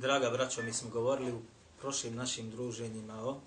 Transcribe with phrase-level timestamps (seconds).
[0.00, 1.40] Draga braćo, mi smo govorili u
[1.80, 3.40] prošlim našim druženjima o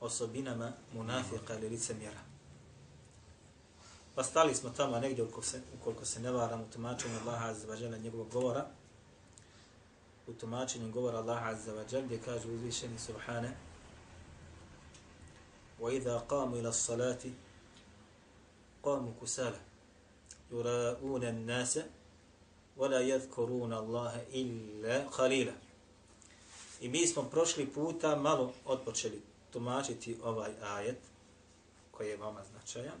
[0.00, 2.20] osobinama munafika ili licemjera.
[4.14, 7.66] Pa stali smo tamo negdje ukoliko se, ukoliko se ne varam u tumačenju Allaha Azza
[7.66, 8.66] wa Jalla njegovog govora,
[10.26, 13.56] u tumačenju govora Allaha Azza wa Jalla gdje kaže uzvišeni Subhane
[15.80, 17.30] وَإِذَا قَامُوا إِلَى الصَّلَاةِ
[18.82, 19.60] قاموا كسالى
[20.52, 21.78] يراءون الناس
[22.76, 25.52] ولا يذكرون الله إلا قليلا
[26.80, 30.98] I mi smo prošli puta malo odpočeli tumačiti ovaj ajet
[31.90, 33.00] koji je vama značajan.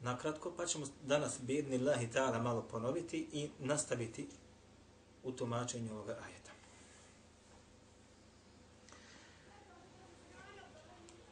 [0.00, 4.28] Nakratko, pa ćemo danas bidni Allahi ta'ala malo ponoviti i nastaviti
[5.22, 6.50] u tumačenju ovoga ajeta.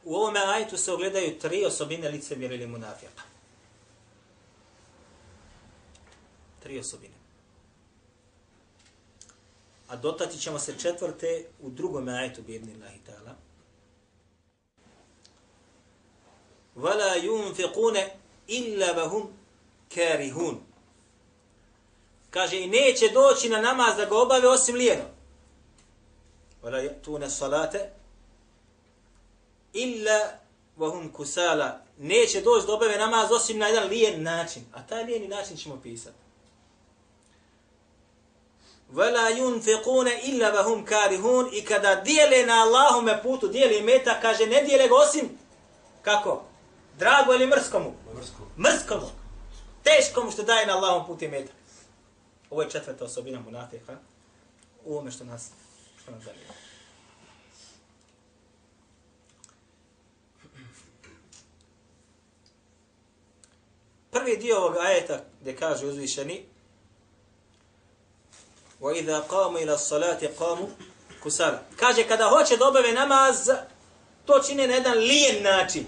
[0.04, 3.22] U ovome ajetu se ogledaju tri osobine licemjera ili munafijaka.
[6.62, 7.14] Tri osobine.
[9.88, 13.34] A dotati ćemo se četvrte u drugom ajetu bidni Allahi ta'ala.
[16.76, 17.96] وَلَا يُنْفِقُونَ
[18.48, 19.26] إِلَّا وَهُمْ
[19.94, 20.56] كَارِهُونَ
[22.30, 25.04] Kaže, i neće doći na namaz da ga obave osim lijeno.
[26.62, 27.88] وَلَا يَأْتُونَ الصَّلَاةَ
[29.72, 30.38] illa
[30.76, 31.80] vahum kusala.
[31.98, 34.64] Neće doći do obave namaz osim na jedan lijen način.
[34.72, 36.21] A taj lijeni način ćemo pisati.
[38.93, 44.61] Vela yunfiquna illa vahum karihun i kada dijele na Allahume putu, dijeli meta, kaže ne
[44.61, 45.37] dijele ga osim
[46.01, 46.43] kako?
[46.97, 47.93] Drago ili mrskomu?
[48.15, 48.49] Mrskomu.
[48.57, 49.09] Mrskomu.
[49.83, 51.51] Teškomu što daje na Allahom putu meta.
[52.49, 53.97] Ovo je četvrta osobina munafika.
[54.85, 55.49] U ovome što nas,
[56.03, 56.53] što nas zanima.
[64.11, 66.45] Prvi dio ovog ajeta gdje kaže uzvišeni
[68.82, 70.68] وَإِذَا قَامُوا إِلَى الصَّلَاةِ قَامُوا
[71.24, 73.48] كُسَالًا Kaže, kada hoće da obave namaz,
[74.26, 75.86] to čine na jedan lijen način.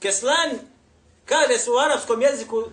[0.00, 0.58] Keslan,
[1.24, 2.64] kaže se u arapskom jeziku,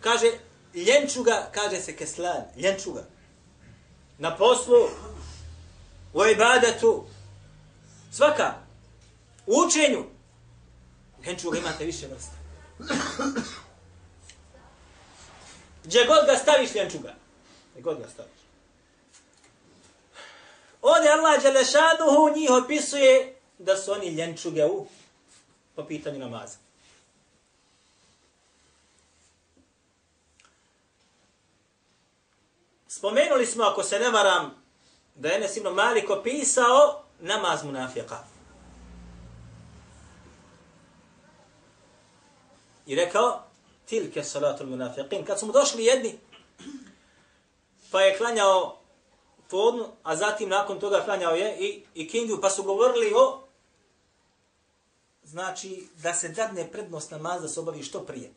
[0.00, 0.30] kaže,
[0.74, 3.04] ljenčuga, kaže se keslan, ljenčuga.
[4.18, 4.88] Na poslu,
[6.14, 7.04] u ibadetu,
[8.12, 8.64] svaka,
[9.46, 10.04] U učenju.
[11.22, 12.36] Henčuga imate više vrsta.
[15.83, 17.15] Gdje god ga staviš ljenčuga.
[17.71, 18.39] Gdje god ga staviš.
[20.81, 24.87] Ovdje Allah Đelešanuhu njih opisuje da su oni ljenčuge u
[25.75, 26.57] po pitanju namaza.
[32.87, 34.63] Spomenuli smo, ako se ne varam,
[35.15, 38.23] da je Enes ibn Malik opisao namaz munafika.
[42.85, 43.48] I rekao,
[43.89, 45.25] tilke salatul munafiqin.
[45.25, 46.19] Kad smo došli jedni,
[47.91, 48.79] pa je klanjao
[49.49, 53.43] podnu, a zatim nakon toga klanjao je i, i kindiju, pa su govorili o,
[55.23, 58.31] znači, da se dadne prednost namaz da se obavi što prije.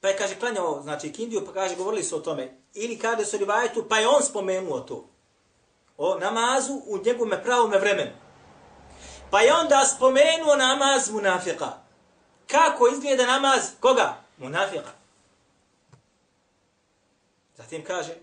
[0.00, 2.58] Pa je, kaže, klanjao, znači, kindiju, pa kaže, govorili su o tome.
[2.74, 5.08] Ili kada su rivajetu, pa je on spomenuo to.
[5.96, 8.10] O namazu u njegovome pravome vremenu.
[9.30, 11.85] Pa je onda spomenuo namaz munafika.
[12.50, 14.22] Kako izgleda namaz koga?
[14.38, 14.90] Munafika.
[17.56, 18.14] Zatim kaže,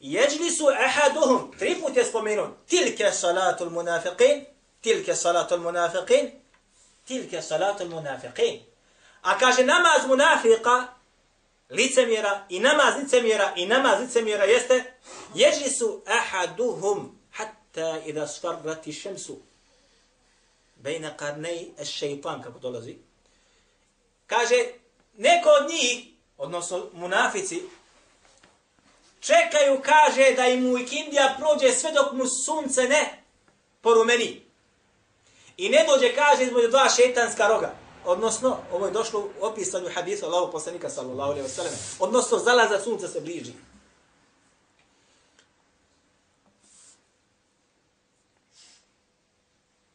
[0.00, 4.44] jeđli su ahaduhum, tri put je spomenut, tilke salatul munafiqin,
[4.80, 6.30] tilke salatul munafiqin,
[7.06, 8.60] tilke salatul munafiqin.
[9.22, 10.86] A kaže namaz munafika,
[11.70, 14.94] licemjera i namaz licemjera i namaz licemjera jeste,
[15.34, 19.36] jeđli su ahaduhum, hatta idha sfarrati šemsu,
[20.76, 22.96] bejna karnej es šeitan, kako dolazi.
[24.32, 24.64] Kaže,
[25.16, 26.06] neko od njih,
[26.38, 27.62] odnosno munafici,
[29.20, 33.22] čekaju, kaže, da im u ikindija prođe sve dok mu sunce ne
[33.80, 34.42] porumeni.
[35.56, 37.74] I ne dođe, kaže, između dva šetanska roga.
[38.04, 41.74] Odnosno, ovo je došlo u opisanju hadisa Allahog poslanika sallallahu alaihi wa sallam.
[41.98, 43.52] Odnosno, zalaza sunca se bliži.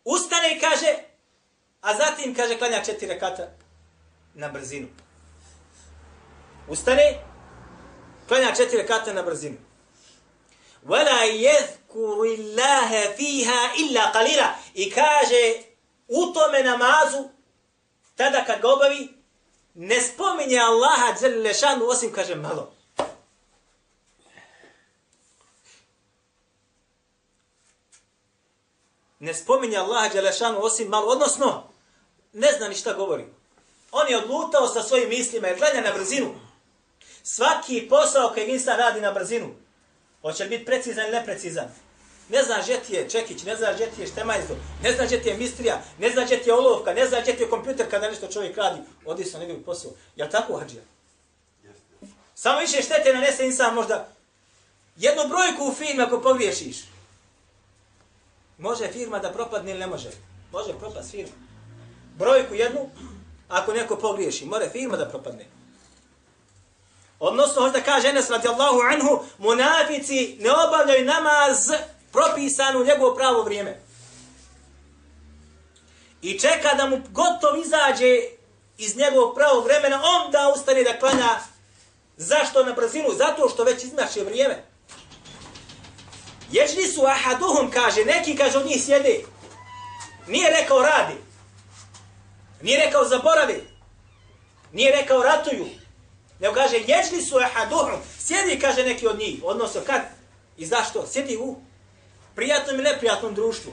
[0.03, 0.97] Ustane i kaže,
[1.81, 3.47] a zatim kaže klanja četiri rekata
[4.37, 4.87] na brzinu.
[6.67, 7.23] Ustane,
[8.27, 9.57] klanja četiri rekata na brzinu.
[10.85, 14.53] Wala jezkuru Allaha fiha illa qalila.
[14.73, 15.63] I kaže,
[16.07, 17.29] u tome namazu,
[18.15, 19.09] tada kad ga obavi,
[19.75, 22.73] ne spominje Allaha dželilešanu, osim kaže malo.
[29.19, 31.07] Ne spominje Allaha dželilešanu, osim malo.
[31.07, 31.69] Odnosno,
[32.33, 33.25] ne zna ni šta govori.
[33.91, 36.35] On je odlutao sa svojim mislima jer gleda na brzinu.
[37.23, 39.47] Svaki posao koji insan radi na brzinu,
[40.21, 41.67] hoće li biti precizan ili neprecizan,
[42.29, 45.21] Ne zna gdje ti je čekić, ne zna gdje ti je štemajzo, ne zna gdje
[45.21, 47.89] ti je mistrija, ne zna gdje ti je olovka, ne zna gdje ti je kompjuter
[47.89, 49.91] kada nešto čovjek radi, odi se na njegov posao.
[50.15, 50.83] Je tako, Hadžija?
[52.35, 54.09] Samo više štete nanese insan možda
[54.95, 56.77] jednu brojku u firmi ako pogriješiš.
[58.57, 60.09] Može firma da propadne ili ne može?
[60.51, 61.33] Može propast firma.
[62.17, 62.89] Brojku jednu,
[63.47, 65.45] ako neko pogriješi, more firma da propadne.
[67.19, 71.71] Odnosno, hoće da kaže Enes radijallahu anhu, munafici ne obavljaju namaz
[72.11, 73.79] propisan u njegovo pravo vrijeme.
[76.21, 78.21] I čeka da mu gotov izađe
[78.77, 81.39] iz njegovog pravog vremena, on da ustane da klanja.
[82.17, 83.09] Zašto na brzinu?
[83.17, 84.63] Zato što već iznače vrijeme.
[86.51, 89.19] Ječni su ahaduhum, kaže, neki kaže od njih sjede.
[90.27, 91.26] Nije rekao radi.
[92.61, 93.63] Nije rekao zaboravi.
[94.73, 95.67] Nije rekao ratuju.
[96.39, 97.99] Nego kaže, jeđli su ehaduhum.
[98.19, 99.43] Sjedi, kaže neki od njih.
[99.43, 100.01] Odnosno, kad?
[100.57, 101.07] I zašto?
[101.07, 101.55] Sjedi u
[102.35, 103.71] prijatnom i neprijatnom društvu.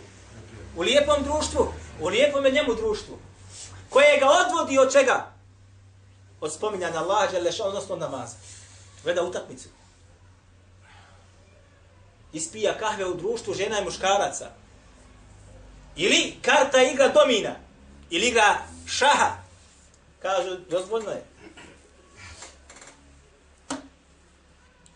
[0.77, 3.19] U lijepom društvu, u lijepom njemu društvu.
[3.91, 5.33] Koje ga odvodi od čega?
[6.41, 8.37] Od spominjanja Allaha, želeša, odnosno namaza.
[9.03, 9.69] Gleda utakmicu.
[12.33, 14.51] Ispija kahve u društvu žena i muškaraca.
[15.97, 17.57] Ili karta igra domina.
[18.11, 19.37] Ili igra šaha.
[20.23, 21.25] Kažu, dozvoljno je.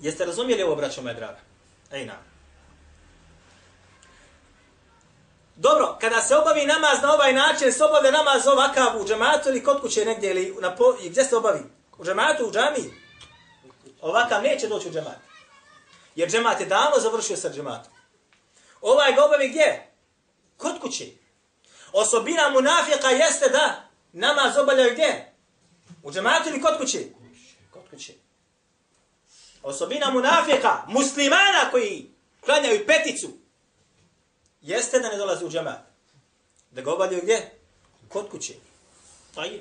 [0.01, 1.39] Jeste razumijeli ovo, braćo moje draga?
[1.93, 2.29] Ej, nam.
[5.57, 9.65] Dobro, kada se obavi namaz na ovaj način, se obavlja namaz ovakav u džematu ili
[9.65, 11.61] kod kuće negdje, ili na po, gdje se obavi?
[11.99, 12.95] U džematu, u džami?
[14.01, 15.19] Ovakav neće doći u džemat.
[16.15, 17.93] Jer džemat je davno završio sa džematom.
[18.81, 19.93] Ovaj ga obavi gdje?
[20.57, 21.07] Kod kuće.
[21.93, 25.33] Osobina munafika jeste da namaz obavljaju gdje?
[26.03, 26.99] U džematu ili kod kuće?
[27.71, 28.13] Kod kuće.
[29.63, 32.11] Osobina munafika, muslimana koji
[32.45, 33.29] klanjaju peticu,
[34.61, 35.79] jeste da ne dolazi u džemat.
[36.71, 37.51] Da ga obavljaju gdje?
[38.09, 38.55] Kod kuće.
[39.35, 39.61] Taj.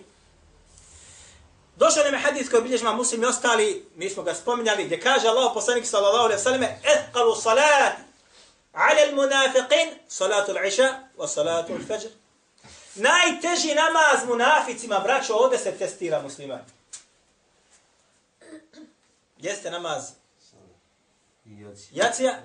[1.75, 5.27] Došao nam je hadis koji bilježima muslim i ostali, mi smo ga spominjali, gdje kaže
[5.27, 8.06] Allah poslanik sallallahu alaihi sallam, ehkalu salat
[8.77, 10.88] ala al munafiqin, salatu al-iša
[11.18, 12.12] wa salatu al-fajr.
[12.95, 16.62] Najteži namaz munaficima, braćo, ovdje se testira musliman.
[19.38, 20.03] Jeste namaz
[21.91, 22.39] jacija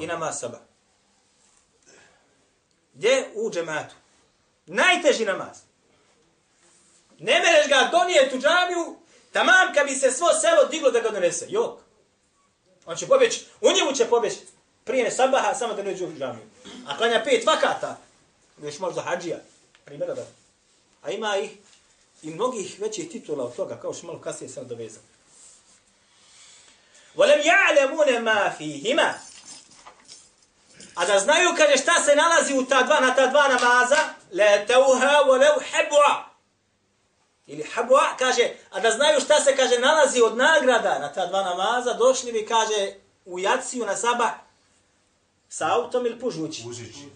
[0.00, 0.60] i namaz sabah.
[2.94, 3.30] Gdje?
[3.34, 3.94] U džematu.
[4.66, 5.58] Najteži namaz.
[7.18, 8.96] Ne mereš ga donijeti u džamiju,
[9.32, 11.46] tamam kad bi se svo selo diglo da ga donese.
[11.48, 11.80] Jok.
[12.86, 14.55] On će pobjeći, u njemu će pobjeći
[14.86, 16.46] prije sabaha, samo da ne uđe u džamiju.
[16.86, 17.98] A klanja pet vakata,
[18.62, 19.38] još možda hađija,
[19.84, 20.26] primjera da.
[21.02, 21.50] A ima ih
[22.22, 25.02] i mnogih većih titula od toga, kao što malo kasnije sam dovezan.
[27.14, 29.14] Volem ja'lemune ma fihima.
[30.94, 33.98] A da znaju kad šta se nalazi u ta dva, na ta dva namaza,
[34.32, 36.22] le teuha volev hebu'a.
[37.46, 41.42] Ili habu'a kaže, a da znaju šta se kaže nalazi od nagrada na ta dva
[41.42, 42.92] namaza, došli bi, kaže,
[43.24, 44.45] u jaciju na sabah,
[45.48, 46.62] sa autom ili pužući?
[46.62, 47.08] Pužući.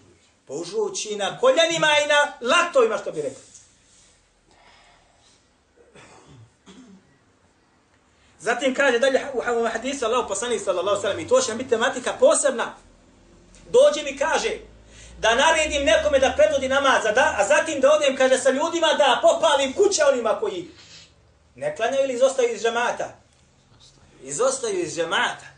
[0.47, 3.43] Pužući na koljanima i na latovima, što bi rekli.
[8.39, 12.75] Zatim kaže dalje u hadisu Allah poslanih sallallahu sallam i to će biti tematika posebna
[13.71, 14.49] dođe mi kaže
[15.19, 19.19] da naredim nekome da predvodi namaz, da, a zatim da odem, kaže, sa ljudima da
[19.21, 20.67] popalim kuće onima koji
[21.55, 23.09] ne klanjaju ili izostaju iz džamata.
[24.23, 25.50] Izostaju iz džamata.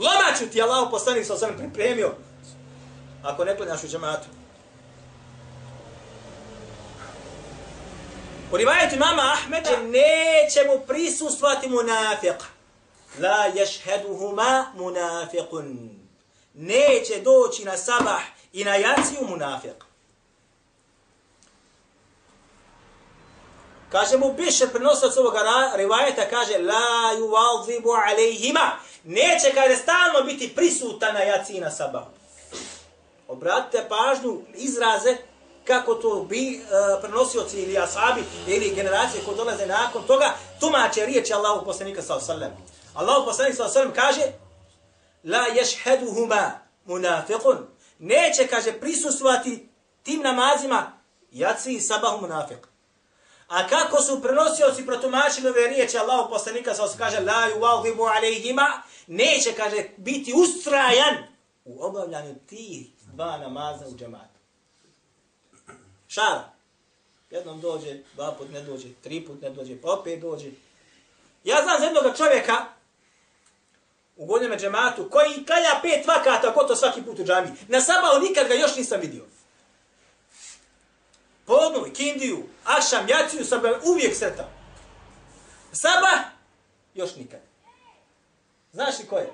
[0.00, 2.12] Lomaću ti Allah poslanik sa osam pripremio
[3.22, 4.26] ako ne klanjaš u džematu.
[8.52, 12.42] U rivajetu mama Ahmeda neće mu prisustvati munafiq.
[13.18, 15.88] La ješheduhuma munafiqun
[16.54, 19.89] neće doći na sabah i na jaciju munafik.
[23.92, 25.34] Kaže mu biše prenosac ovog
[25.74, 28.70] rivajeta, kaže la yuvalzibu alejhima.
[29.04, 32.02] Neće kada stalno biti prisutan na jaciji na sabah.
[33.28, 35.16] Obratite pažnju izraze
[35.64, 41.34] kako to bi uh, prenosioci ili asabi ili generacije koje dolaze nakon toga tumače riječi
[41.34, 42.66] Allahu poslanika sallallahu alejhi ve sellem.
[42.94, 44.32] Allahu poslanik sallallahu alejhi ve sellem kaže:
[45.24, 46.50] "La yashhaduhuma
[46.86, 47.56] munafiqun."
[47.98, 49.68] Neće kaže prisustvovati
[50.02, 50.92] tim namazima
[51.30, 52.69] jaci i sabahu munafiq.
[53.50, 58.66] A kako su prenosioci protumačili ove riječi Allahu poslanika sa kaže: "La yuwadhibu alayhima."
[59.06, 61.16] Neće kaže biti ustrajan
[61.64, 64.40] u obavljanju tih dva namaza u džematu.
[66.08, 66.52] Šala.
[67.30, 70.50] Jednom dođe, dva put ne dođe, tri put ne dođe, pa opet dođe.
[71.44, 72.66] Ja znam za jednog čovjeka
[74.16, 77.48] u godinama džematu koji klanja pet vakata gotovo svaki put u džami.
[77.68, 79.24] Na sabahu nikad ga još nisam vidio.
[82.00, 84.48] Kindiju, ašam, jaciju sam ga uvijek sretao.
[85.72, 86.20] Sabah,
[86.94, 87.40] još nikad.
[88.72, 89.32] Znaš li ko je?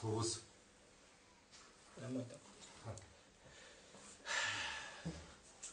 [0.00, 0.38] Hus.
[2.00, 2.40] Nemoj tako.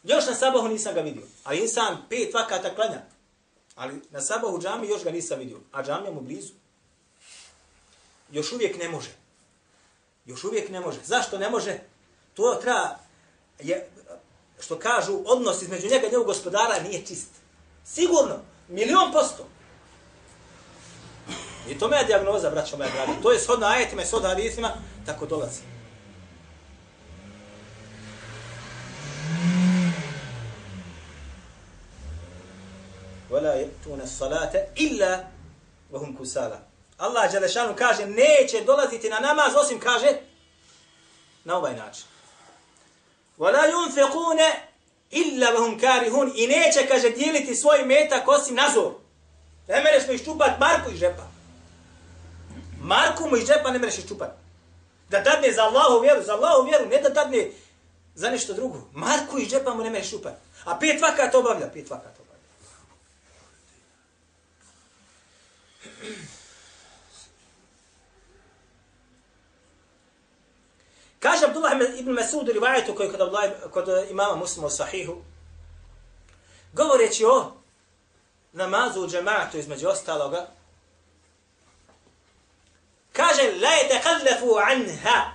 [0.03, 1.24] Još na sabahu nisam ga vidio.
[1.44, 3.01] A insan pet vakata klanja.
[3.75, 5.60] Ali na sabahu džami još ga nisam vidio.
[5.72, 6.53] A džamija mu blizu.
[8.32, 9.12] Još uvijek ne može.
[10.25, 11.00] Još uvijek ne može.
[11.03, 11.79] Zašto ne može?
[12.34, 13.00] To treba,
[13.60, 13.89] je,
[14.61, 17.28] što kažu, odnos između njega i njegov gospodara nije čist.
[17.85, 18.37] Sigurno.
[18.69, 19.47] Milion posto.
[21.69, 23.12] I to me je diagnoza, braćo moja draga.
[23.23, 24.71] To je shodno ajetima i shodno hadisima,
[25.07, 25.61] tako dolazi.
[33.33, 35.25] ولا يأتون الصلاة إلا
[35.90, 36.59] وهم كسالى
[36.99, 40.07] Allah Đelešanu kaže, neće dolaziti na namaz, osim kaže,
[41.45, 42.04] na ovaj način.
[43.38, 44.40] وَلَا يُنْفِقُونَ
[45.12, 48.92] إِلَّا وَهُمْ كَارِهُونَ I neće, kaže, dijeliti svoj metak osim nazor.
[49.69, 51.26] Ne mereš mu iščupat Marku iz džepa.
[52.81, 54.31] Marku mu iz džepa ne mereš iščupat.
[55.11, 57.50] Da dadne za Allahu vjeru, za Allahu vjeru, ne da dadne
[58.14, 58.78] za nešto drugo.
[58.92, 60.35] Marku iz džepa mu ne mereš iščupat.
[60.64, 62.23] A pet vakat obavlja, pet vakat obavlja.
[71.19, 75.17] Kaže Abdullah ibn Masud u rivajetu koji kod, Abdullah, kod imama muslima u sahihu,
[76.74, 77.51] govoreći o
[78.53, 80.47] namazu u džematu između ostaloga,
[83.13, 85.31] kaže, la je tekallafu anha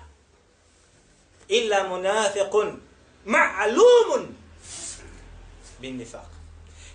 [1.49, 2.77] illa munafiqun
[3.27, 4.27] ma'lumun
[5.79, 6.33] bin nifaq.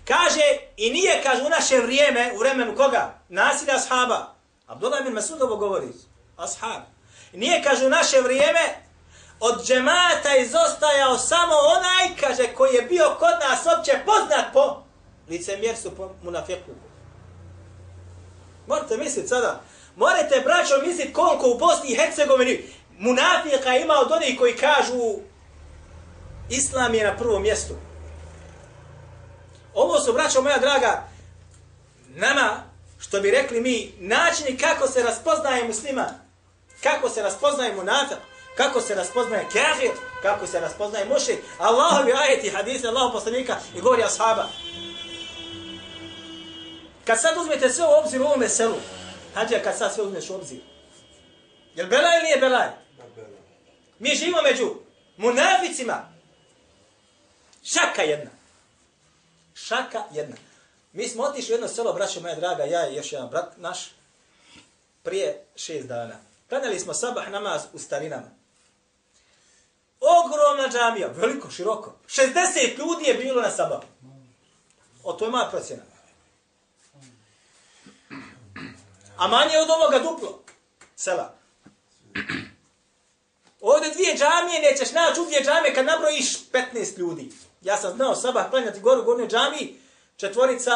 [0.04, 0.40] Kaže,
[0.76, 3.20] i nije, kaže, u naše vrijeme, u vremenu koga?
[3.28, 4.34] Nasilja ashaba.
[4.66, 5.88] Abdullah ibn Masud ovo govori.
[6.36, 6.97] Ashab.
[7.32, 8.60] Nije, kaže, u naše vrijeme
[9.40, 14.82] od džemata izostajao samo onaj, kaže, koji je bio kod nas opće poznat po
[15.28, 16.70] licemjerstvu, po munafiku.
[18.66, 19.60] Morate misliti sada,
[19.96, 22.62] morate, braćo, misliti koliko u Bosni i Hercegovini
[22.98, 25.18] munafika ima od onih koji kažu
[26.50, 27.74] Islam je na prvom mjestu.
[29.74, 31.08] Ovo su, braćo moja draga,
[32.08, 32.62] nama,
[32.98, 36.27] što bi rekli mi, načini kako se raspoznaje musliman,
[36.82, 38.18] kako se raspoznaje munafik,
[38.56, 39.90] kako se raspoznaje kafir,
[40.22, 44.48] kako se raspoznaje mušrik, Allahovi ajeti, hadisi, Allahov poslanika i govori ashaba.
[47.04, 48.76] Kad sad uzmete sve u obzir u ovome selu,
[49.34, 50.60] hađa kad sad sve uzmeš u obzir,
[51.74, 52.68] je li belaj ili nije belaj?
[53.98, 54.74] Mi živimo među
[55.16, 56.08] munaficima.
[57.64, 58.30] Šaka jedna.
[59.54, 60.36] Šaka jedna.
[60.92, 63.90] Mi smo otišli u jedno selo, braćo moja draga, ja i još jedan brat naš,
[65.02, 66.27] prije šest dana.
[66.48, 68.30] Klanjali smo sabah namaz u starinama.
[70.00, 71.94] Ogromna džamija, veliko, široko.
[72.06, 73.82] 60 ljudi je bilo na sabahu.
[75.04, 75.82] O, to je moja procjena.
[79.16, 80.42] A manje od ovoga duplo.
[80.96, 81.34] Sela.
[83.60, 87.30] Ovdje dvije džamije, nećeš naći u dvije džamije kad nabrojiš 15 ljudi.
[87.62, 89.80] Ja sam znao sabah klanjati goru u gornjoj džamiji,
[90.16, 90.70] četvorica,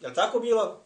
[0.00, 0.80] je tako bilo?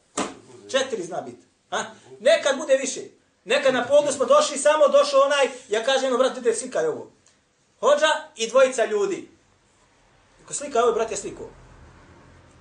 [0.70, 1.46] Četiri zna biti.
[1.70, 1.84] Ha?
[2.20, 3.17] Nekad bude više.
[3.48, 7.10] Nekad na podu smo došli, samo došao onaj, ja kažem, no, brate, slikaj ovo.
[7.80, 9.28] Hođa i dvojica ljudi.
[10.46, 11.44] Ko slika ovo, brate, sliku.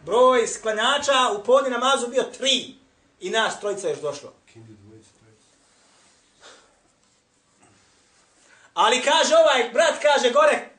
[0.05, 2.75] Broj sklanjača u podni namazu bio tri.
[3.19, 4.33] I nas trojica još došlo.
[8.73, 10.69] Ali kaže ovaj, brat kaže gore,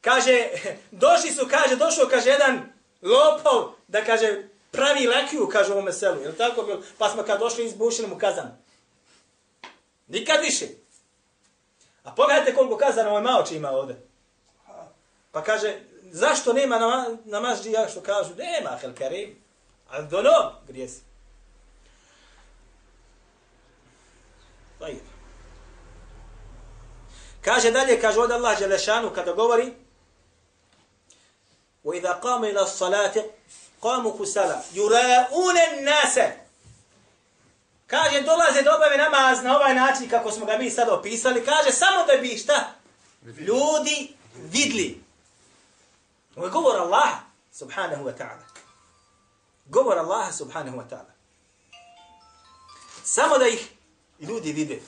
[0.00, 0.48] kaže,
[1.04, 6.20] došli su, kaže, došao, kaže, jedan lopov, da kaže, pravi lakiju, kaže, u ovome selu.
[6.20, 6.82] Je tako bilo?
[6.98, 8.59] Pa smo kad došli, izbušili mu kazan.
[10.10, 10.66] Nikad više.
[12.04, 13.96] A pogledajte koliko kazana ovaj maoči ima ovde.
[15.32, 16.78] Pa kaže, zašto nema
[17.24, 18.30] namaz džija što kažu?
[18.34, 19.42] Nema, hel karim.
[19.88, 21.00] Ali do no, gdje si?
[24.78, 24.98] Tajib.
[27.40, 29.72] Kaže dalje, kaže od Allah Đelešanu kada govori
[31.84, 33.24] وَإِذَا قَامَ إِلَى الصَّلَاةِ
[33.82, 36.18] قَامُوا كُسَلَا يُرَاءُونَ النَّاسَ
[37.90, 41.44] Kaže, dolaze da obave namaz na ovaj način kako smo ga mi sad opisali.
[41.44, 42.72] Kaže, samo da bi šta?
[43.38, 45.02] Ljudi vidli.
[46.36, 47.10] Ovo je govor Allah,
[47.52, 48.44] subhanahu wa ta'ala.
[49.64, 51.12] Govor Allah, subhanahu wa ta'ala.
[53.04, 53.68] Samo da ih
[54.20, 54.80] ljudi vide.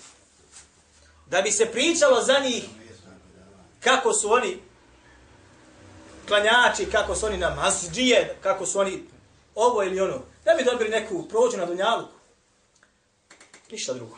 [1.26, 2.64] Da bi se pričalo za njih
[3.80, 4.62] kako su oni
[6.28, 9.04] klanjači, kako su oni na masđije, kako su oni
[9.54, 10.18] ovo ili ono.
[10.44, 12.21] Da bi dobili neku prođu na dunjaluku.
[13.72, 14.16] Ništa drugo.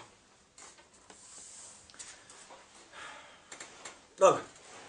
[4.18, 4.42] Dobro.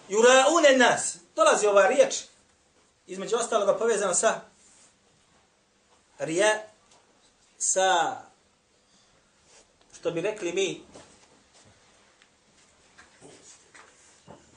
[0.10, 1.18] Juraune nas.
[1.36, 2.16] Dolazi ova riječ.
[3.08, 4.42] Između ostaloga povezano sa
[6.20, 6.64] rija
[7.58, 8.22] sa
[10.00, 10.82] što bi rekli mi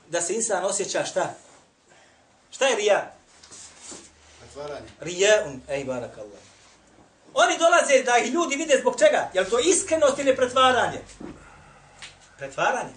[0.06, 1.34] da se insan osjeća šta?
[2.50, 3.14] Šta je rija?
[4.40, 4.88] Pretvaranje.
[5.00, 6.47] Rijaun, ej barakallah.
[7.34, 9.30] Oni dolaze da ih ljudi vide zbog čega?
[9.34, 10.98] Je to iskrenost ili pretvaranje?
[12.38, 12.92] Pretvaranje.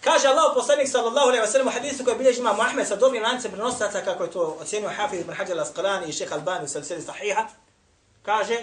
[0.00, 3.22] Kaže Allah poslanik sallallahu alejhi ve sellem u hadisu koji bilježi Imam Ahmed sa dobrim
[3.22, 7.02] lancem prenosaca kako je to ocenio Hafiz ibn Hajar al-Asqalani i Šejh Albani u silsili
[7.02, 7.46] sahiha.
[8.22, 8.60] Kaže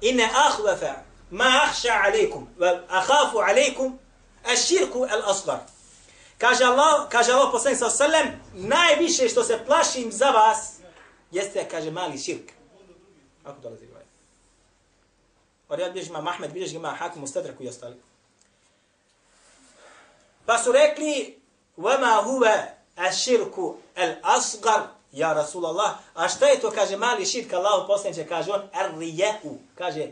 [0.00, 0.94] inna akhwafa
[1.30, 3.98] ma akhsha alaykum wa akhafu alaykum
[4.44, 5.58] ash-shirku al-asghar.
[6.38, 10.79] Kaže Allah, kaže Allah poslanik sallallahu alejhi ve sellem najviše što se plašim za vas
[11.31, 12.51] jeste kaže mali širk.
[13.43, 14.03] Ako dolazi ovaj.
[15.69, 17.95] Orijad bilježi Imam Ahmed, bilježi Imam Hakim u Stadraku i ostali.
[20.45, 21.39] Pa su rekli,
[21.77, 22.43] وَمَا هُوَ
[22.97, 28.67] الشِّرْكُ الْأَصْغَرُ Ja Rasulallah, a šta je to, kaže, mali širk, Allah poslaniče, kaže on,
[28.73, 30.11] ar-rije'u, kaže,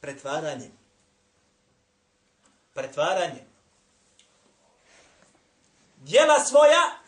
[0.00, 0.70] pretvaranje.
[2.74, 3.44] Pretvaranje.
[5.96, 6.98] Djela svoja,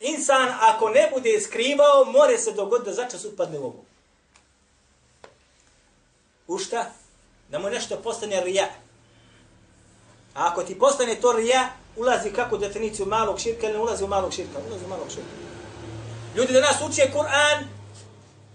[0.00, 3.84] insan ako ne bude skrivao, more se dogoditi da začas upadne u ovu.
[6.46, 6.90] U šta?
[7.48, 8.68] Da mu nešto postane rija.
[10.34, 14.08] A ako ti postane to rija, ulazi kako definiciju malog širka ili ne ulazi u
[14.08, 14.58] malog širka?
[14.68, 15.30] Ulazi u malog širka.
[16.36, 17.64] Ljudi da nas uče Kur'an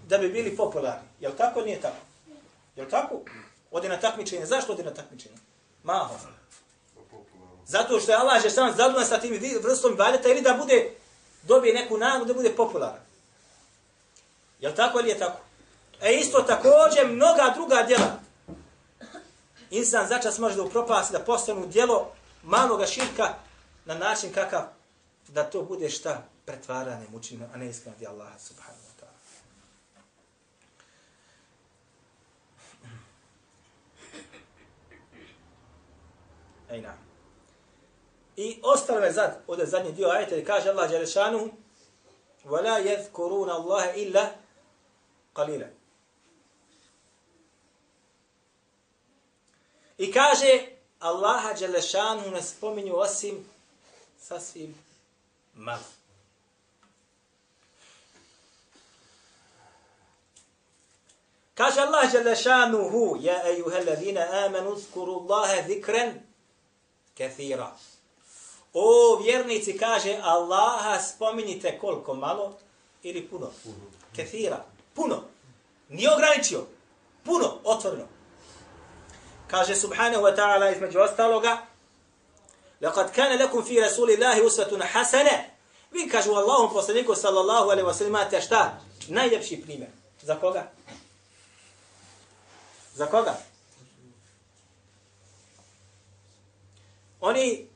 [0.08, 1.08] da bi bili popularni.
[1.20, 1.96] Jel tako ili nije tako?
[2.76, 3.20] Jel tako?
[3.70, 4.46] Ode na takmičenje.
[4.46, 5.36] Zašto ode na takmičenje?
[5.82, 6.14] Maho.
[7.66, 10.90] Zato što je Allah je sam zadovoljan sa tim vrstom ibadeta ili da bude
[11.46, 13.00] dobije neku nagradu da bude popularan.
[14.60, 15.38] Jel tako ili je tako?
[16.02, 18.20] E isto također mnoga druga djela.
[19.70, 23.34] Insan začas može da upropasti da postanu djelo maloga širka
[23.84, 24.62] na način kakav
[25.28, 29.16] da to bude šta pretvaranje mučinu, a ne iskreno di Allaha subhanahu wa ta'ala.
[36.74, 37.05] Ejna.
[38.35, 41.49] I ostalo je zad, ovdje zadnji dio ajeta, kaže Allah Đelešanu,
[42.45, 44.31] وَلَا يَذْكُرُونَ اللَّهَ إِلَّا
[45.35, 45.67] قَلِيلًا
[49.97, 50.67] I kaže,
[50.99, 53.45] Allaha Đelešanu ne spominju osim
[54.19, 54.75] sasvim
[55.55, 55.83] malo.
[61.61, 66.19] Kaže Allah Đelešanuhu, ja ejuha ladina amanu, zkuru Allahe zikren
[67.17, 67.71] kathira.
[68.75, 72.53] O vjernici kaže Allaha spominjite koliko malo
[73.03, 73.51] ili puno.
[74.15, 74.65] Kathira.
[74.93, 75.23] Puno.
[75.89, 76.65] Nije ograničio.
[77.23, 77.57] Puno.
[77.63, 78.03] Otvorno.
[79.47, 81.57] Kaže subhanahu wa ta'ala između ostaloga
[82.81, 85.51] لقد كان لكم في رسول الله أسوة حسنة
[85.91, 88.79] Vi kažu Allahom poslaniku sallallahu alaihi wa sallam imate šta?
[89.07, 89.89] Najljepši primjer.
[90.21, 90.71] Za koga?
[92.95, 93.37] Za koga?
[97.21, 97.67] Oni,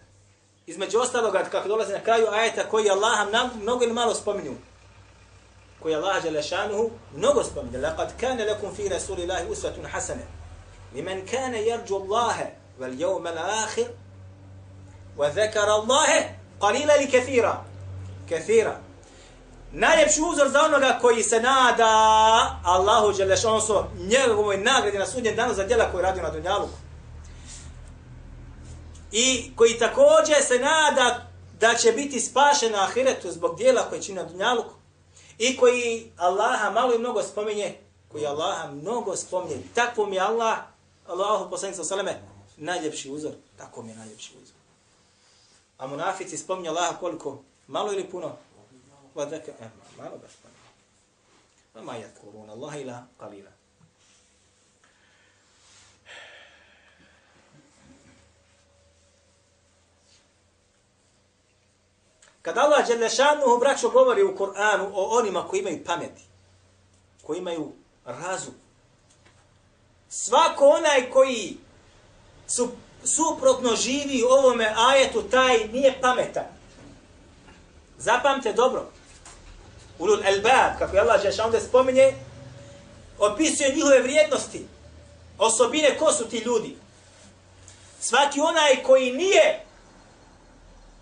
[0.71, 4.55] između ostaloga, kako dolazi na kraju ajeta koji Allah nam mnogo ili malo spominju.
[5.83, 7.79] Koji Allah žele šanuhu mnogo spominju.
[7.79, 10.27] Laqad kane lakum fi rasulillahi usvatun hasane.
[10.95, 12.47] Limen kane jarđu Allahe
[12.79, 13.87] vel jevmel ahir
[15.19, 16.29] wa zekara Allahe
[16.61, 17.65] qalila li kathira.
[18.29, 18.77] Kathira.
[19.73, 21.91] Najljepši uzor za onoga koji se nada
[22.65, 26.90] Allahu Đelešansu njegovoj nagradi na sudnjem danu za djela koje radi na Dunjaluku
[29.13, 34.17] i koji također se nada da će biti spašen na ahiretu zbog dijela koje čini
[34.17, 34.75] na dunjaluku
[35.39, 39.57] i koji Allaha malo i mnogo spominje, koji Allaha mnogo spominje.
[39.75, 40.59] Takvo mi je Allah,
[41.07, 42.21] Allahu poslanik sa saleme,
[42.57, 43.33] najljepši uzor.
[43.57, 44.57] Tako mi je najljepši uzor.
[45.79, 47.43] A munafici spominje Allaha koliko?
[47.67, 48.37] Malo ili puno?
[49.15, 49.69] Vadaka, e,
[49.99, 50.61] malo baš spominje.
[51.75, 53.51] Ma ma jakurun, Allah ila kalila.
[62.51, 66.23] Kad Allah Đelešanuhu braćo govori u Kur'anu o onima koji imaju pameti,
[67.23, 67.73] koji imaju
[68.05, 68.55] razum,
[70.09, 71.57] svako onaj koji
[72.47, 72.69] su
[73.05, 76.45] suprotno živi ovome ajetu, taj nije pametan.
[77.99, 78.91] Zapamte dobro.
[79.99, 82.15] Ulul elbab, kako je Allah Đelešanuhu da spominje,
[83.19, 84.67] opisuje njihove vrijednosti,
[85.39, 86.77] osobine, ko su ti ljudi.
[88.01, 89.65] Svaki onaj koji nije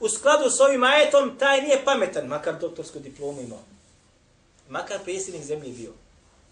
[0.01, 3.63] u skladu s ovim ajetom, taj nije pametan, makar doktorsku diplomu imao.
[4.69, 5.93] Makar predsjednik zemlje bio.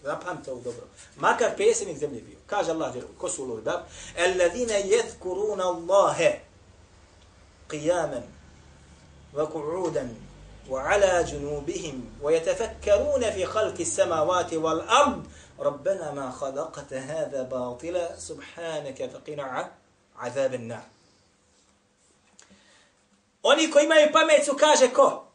[0.03, 0.83] Zapamte ovo dobro.
[1.15, 2.37] Makar predsjednik zemlje bio.
[2.47, 3.79] Kaže Allah, ko su ulul bab?
[4.17, 6.39] Alladine jedkuruna Allahe
[7.69, 8.23] qiyaman
[9.33, 10.09] wa ku'udan
[10.69, 15.23] wa ala junubihim wa yatafakkaruna fi khalqi samawati wal ard
[15.59, 19.71] ربنا ما خلقت هذا باطلا سبحانك فقنا
[20.17, 20.85] عذاب النار
[23.49, 25.27] Oni koji imaju pamet su kaže ko?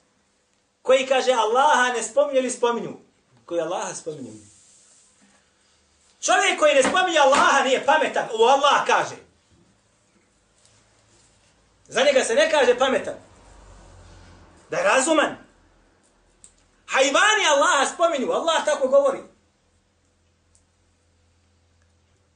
[0.83, 2.97] Koji kaže Allaha ne spominju ili spominju?
[3.47, 4.33] Koji Allaha spominju.
[6.21, 8.29] Čovjek koji ne spominje Allaha nije pametan.
[8.33, 9.17] Ovo Allah kaže.
[11.89, 13.15] Za njega se ne kaže pametan.
[14.71, 15.37] Da je razuman.
[16.87, 18.33] Hajvani Allaha spominju.
[18.33, 19.23] Allah tako govori.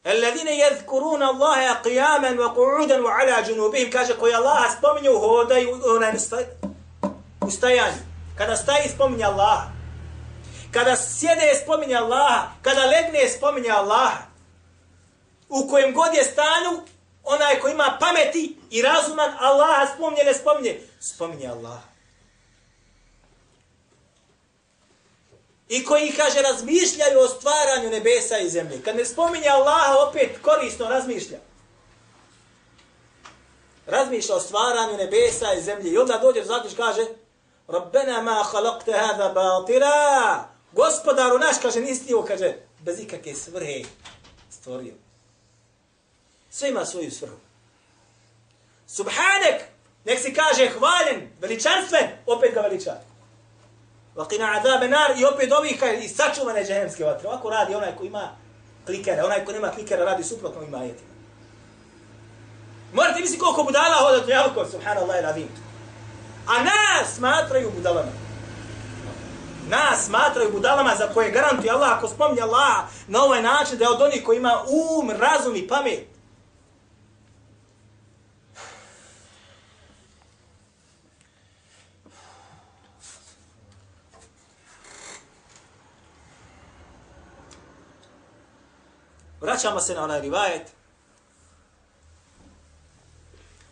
[0.06, 6.12] Alladine yadhkuruna Allaha qiyaman wa qu'udan wa ala junubihim kaže koji Allah spominju hodaju na
[7.40, 8.02] ustajanju.
[8.38, 9.72] Kada staje spominje Allaha.
[10.70, 14.22] Kada sjede spominje Allaha, kada legne spominje Allaha.
[15.48, 16.82] U kojem god je stanju,
[17.24, 21.95] onaj ko ima pameti i razuman Allaha spominje ne spominje, spominje Allaha.
[25.68, 28.82] I koji, kaže, razmišljaju o stvaranju nebesa i zemlje.
[28.82, 31.38] Kad ne spominje Allaha, opet korisno razmišlja.
[33.86, 35.90] Razmišlja o stvaranju nebesa i zemlje.
[35.90, 37.06] I onda dođe zaključ, kaže,
[37.68, 40.48] Rabbena ma halakte hada batira.
[40.72, 43.82] Gospodaru naš, kaže, nisi ovo, kaže, bez ikakve svrhe
[44.50, 44.94] stvorio.
[46.50, 47.36] Sve ima svoju svrhu.
[48.86, 49.62] Subhanek,
[50.04, 53.00] nek si kaže hvaljen, veličanstven, opet ga veliča.
[54.16, 57.28] Vakina azabe nar i opet ovih kaj i sačuvane džehemske vatre.
[57.28, 58.28] Ovako radi onaj ko ima
[58.86, 59.24] klikera.
[59.24, 61.08] Onaj ko nema klikera radi suprotno ima ajetima.
[62.92, 65.48] Morate misliti koliko budala hoda tu javko, subhanallah i radim.
[66.46, 68.12] A nas smatraju budalama.
[69.68, 73.90] Nas smatraju budalama za koje garantuje Allah, ako spomni Allah na ovaj način da je
[73.90, 76.15] od onih koji ima um, razum i pamet.
[89.46, 90.62] Vraćamo se na onaj rivajet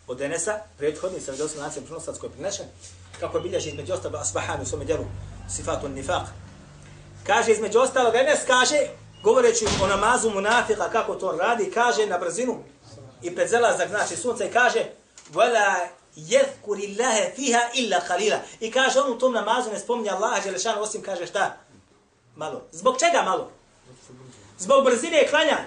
[0.07, 2.65] od Denesa, prethodni sa vidosnom lancem prenosac koji je prinešen,
[3.19, 5.05] kako bilježi između ostalo Asbahani u svome djelu
[5.49, 6.25] Sifatun Nifaq.
[7.27, 8.75] Kaže između ostalog Enes kaže,
[9.23, 12.63] govoreći o namazu munafika, kako to radi, kaže na brzinu
[13.21, 14.85] i pred zelazak, znači sunce, i kaže,
[15.33, 18.37] Vala jezkuri Allahe fiha illa khalila.
[18.59, 21.57] I kaže, on u tom namazu ne spominje Allaha, Đelešanu osim kaže šta?
[22.35, 22.61] Malo.
[22.71, 23.51] Zbog čega malo?
[24.57, 25.57] Zbog brzine klanja.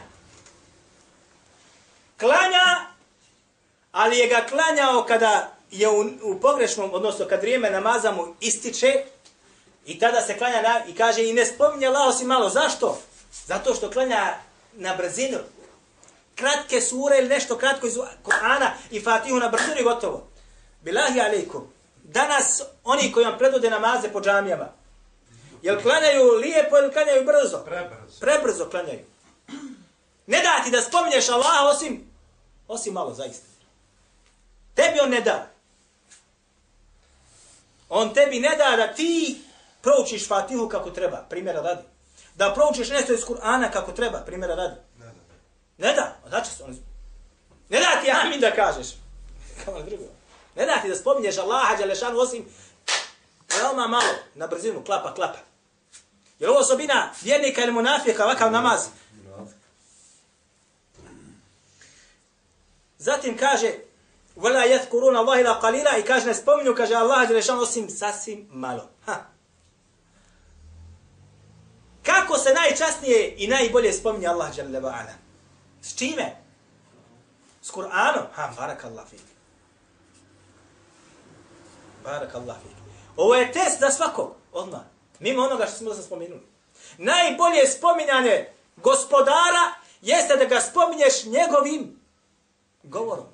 [2.19, 2.87] Klanja,
[3.93, 9.05] ali je ga klanjao kada je u, u pogrešnom, odnosno kad vrijeme namaza mu ističe,
[9.89, 12.49] i tada se klanja na, i kaže i ne spominje Allah osim malo.
[12.49, 12.99] Zašto?
[13.47, 14.35] Zato što klanja
[14.73, 15.39] na brzinu.
[16.35, 20.29] Kratke sure ili nešto kratko iz Korana i Fatihu na brzinu i gotovo.
[20.83, 21.73] Bilahi alaikum.
[22.03, 24.69] Danas oni koji vam predvode namaze po džamijama,
[25.63, 27.59] Jel klanjaju lijepo ili klanjaju brzo?
[27.65, 28.21] Prebrzo.
[28.21, 29.05] Prebrzo klanjaju.
[30.27, 32.11] Ne da ti da spominješ Allaha osim,
[32.69, 33.47] osim malo zaista.
[34.75, 35.51] Tebi on ne da.
[37.89, 39.41] On tebi ne da da ti
[39.83, 41.83] proučiš Fatihu kako treba, primjera radi.
[42.35, 44.77] Da proučiš nešto iz Kur'ana kako treba, primjera radi.
[44.99, 45.13] Ne da.
[45.89, 46.77] Ne da, znači se on...
[47.69, 48.87] Ne da ti amin da kažeš.
[49.65, 50.05] Kao drugo.
[50.57, 52.45] Ne da ti da spominješ Allaha, Đalešanu, osim
[53.57, 55.39] veoma malo, na brzinu, klapa, klapa.
[56.39, 58.87] Je ovo osobina vjernika ili munafika, ovakav namaz?
[62.99, 63.73] Zatim kaže,
[64.37, 68.89] Vela yathkurun Allah ila qalila i kaže ne spominju, kaže Allah Đelešan osim sasvim malo.
[69.07, 69.25] Ha.
[72.03, 75.19] Kako se najčasnije i najbolje spominje Allah Đelešan?
[75.83, 76.37] S čime?
[77.63, 78.27] S Kur'anom?
[78.33, 79.21] Ha, barak Allah fik.
[82.05, 82.77] Barak Allah fik.
[83.17, 84.81] Ovo je test za svakog, odmah.
[85.19, 86.43] Mimo onoga što smo da spomenuli.
[86.99, 92.01] Najbolje spominjanje gospodara jeste da ga spominješ njegovim
[92.83, 93.27] govorom.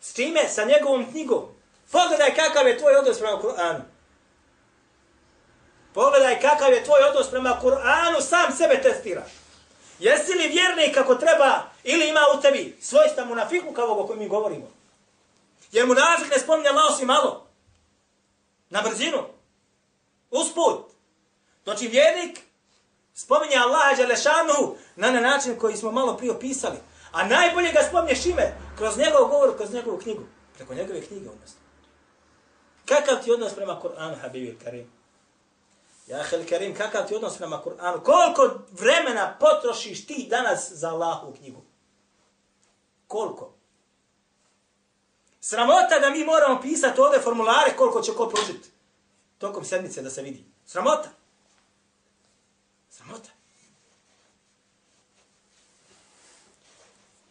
[0.00, 0.48] S čime?
[0.48, 1.42] Sa njegovom knjigom.
[1.90, 3.80] Pogledaj kakav je tvoj odnos prema Kur'anu.
[5.94, 9.30] Pogledaj kakav je tvoj odnos prema Kur'anu, sam sebe testiraš.
[9.98, 14.28] Jesi li vjernik kako treba ili ima u tebi svojstva munafiku kao o kojem mi
[14.28, 14.70] govorimo?
[15.72, 17.46] Jer munafik ne spominje Allah osim malo.
[18.70, 19.35] Na brzinu.
[20.40, 20.92] Usput.
[21.64, 22.40] Znači vjernik
[23.14, 26.76] spominje Allaha Đelešanuhu na na način koji smo malo prije opisali.
[27.12, 30.22] A najbolje ga spominje šime kroz njegov govor, kroz njegovu knjigu.
[30.54, 31.60] Preko njegove knjige odnosno.
[32.84, 34.90] Kakav ti odnos prema Kur'anu, Habibi Karim?
[36.06, 38.02] Ja, Hel Karim, kakav ti odnos prema Kur'anu?
[38.02, 41.62] Koliko vremena potrošiš ti danas za Allahu knjigu?
[43.06, 43.52] Koliko?
[45.40, 48.75] Sramota da mi moramo pisati ovdje formulare koliko će ko pružiti.
[49.38, 50.44] Tokom sedmice da se vidi.
[50.66, 51.08] Sramota.
[52.90, 53.30] Sramota.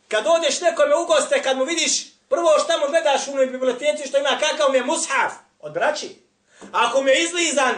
[0.08, 4.08] Kad odeš nekome u goste, kad mu vidiš, prvo šta mu gledaš u onoj biblioteci
[4.08, 6.22] što ima kakav mi je mushaf od braći.
[6.72, 7.76] Ako mi je izlizan,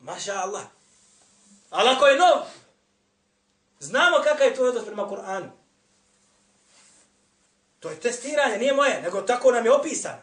[0.00, 0.62] maša Allah.
[1.70, 2.42] Ali ako je nov,
[3.80, 5.50] znamo kakav je tvoj odnos prema Kur'anu.
[7.80, 10.22] To je testiranje, nije moje, nego tako nam je opisano.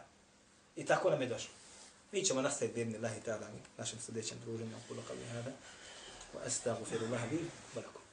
[0.76, 1.57] I tako nam je došlo.
[2.12, 3.46] Mi ćemo nastaviti bidni Allahi ta'ala
[3.78, 4.76] našem sljedećem druženju.
[4.88, 5.50] Kulu kalu hada.
[6.34, 7.38] Wa astaghfirullaha li
[7.74, 8.07] wa.